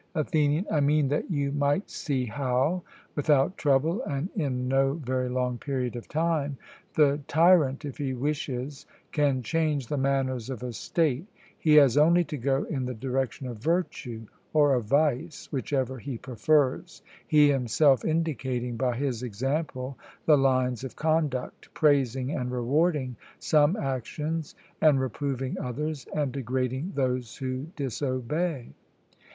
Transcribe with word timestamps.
ATHENIAN: 0.15 0.65
I 0.71 0.79
mean 0.79 1.09
that 1.09 1.29
you 1.29 1.51
might 1.51 1.87
see 1.91 2.25
how, 2.25 2.81
without 3.15 3.55
trouble 3.55 4.01
and 4.01 4.29
in 4.35 4.67
no 4.67 4.93
very 4.95 5.29
long 5.29 5.59
period 5.59 5.95
of 5.95 6.07
time, 6.07 6.57
the 6.95 7.19
tyrant, 7.27 7.85
if 7.85 7.99
he 7.99 8.15
wishes, 8.15 8.87
can 9.11 9.43
change 9.43 9.85
the 9.85 9.99
manners 9.99 10.49
of 10.49 10.63
a 10.63 10.73
state: 10.73 11.27
he 11.55 11.75
has 11.75 11.97
only 11.97 12.23
to 12.23 12.37
go 12.37 12.63
in 12.63 12.85
the 12.85 12.95
direction 12.95 13.45
of 13.45 13.59
virtue 13.59 14.25
or 14.53 14.73
of 14.73 14.85
vice, 14.85 15.47
whichever 15.51 15.99
he 15.99 16.17
prefers, 16.17 17.03
he 17.27 17.51
himself 17.51 18.03
indicating 18.03 18.77
by 18.77 18.97
his 18.97 19.21
example 19.21 19.99
the 20.25 20.35
lines 20.35 20.83
of 20.83 20.95
conduct, 20.95 21.71
praising 21.75 22.31
and 22.31 22.51
rewarding 22.51 23.15
some 23.37 23.75
actions 23.75 24.55
and 24.81 24.99
reproving 24.99 25.59
others, 25.59 26.07
and 26.15 26.31
degrading 26.31 26.91
those 26.95 27.37
who 27.37 27.67
disobey. 27.75 28.69